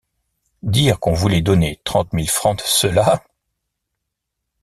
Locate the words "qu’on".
0.99-1.13